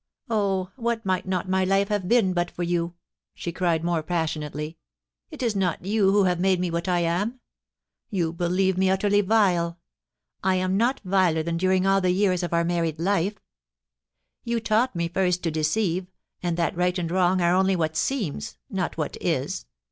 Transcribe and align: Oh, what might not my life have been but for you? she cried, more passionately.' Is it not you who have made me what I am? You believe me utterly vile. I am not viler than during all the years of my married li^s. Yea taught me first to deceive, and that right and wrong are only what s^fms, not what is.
Oh, 0.31 0.71
what 0.77 1.05
might 1.05 1.27
not 1.27 1.47
my 1.47 1.63
life 1.63 1.89
have 1.89 2.07
been 2.07 2.33
but 2.33 2.49
for 2.49 2.63
you? 2.63 2.95
she 3.35 3.51
cried, 3.51 3.83
more 3.83 4.01
passionately.' 4.01 4.79
Is 5.29 5.53
it 5.53 5.59
not 5.59 5.85
you 5.85 6.11
who 6.11 6.23
have 6.23 6.39
made 6.39 6.59
me 6.59 6.71
what 6.71 6.87
I 6.87 7.01
am? 7.01 7.39
You 8.09 8.33
believe 8.33 8.79
me 8.79 8.89
utterly 8.89 9.21
vile. 9.21 9.77
I 10.43 10.55
am 10.55 10.75
not 10.75 11.01
viler 11.03 11.43
than 11.43 11.57
during 11.57 11.85
all 11.85 12.01
the 12.01 12.09
years 12.09 12.41
of 12.41 12.51
my 12.51 12.63
married 12.63 12.97
li^s. 12.97 13.35
Yea 14.43 14.59
taught 14.59 14.95
me 14.95 15.07
first 15.07 15.43
to 15.43 15.51
deceive, 15.51 16.07
and 16.41 16.57
that 16.57 16.75
right 16.75 16.97
and 16.97 17.11
wrong 17.11 17.39
are 17.39 17.53
only 17.53 17.75
what 17.75 17.93
s^fms, 17.93 18.57
not 18.71 18.97
what 18.97 19.17
is. 19.21 19.67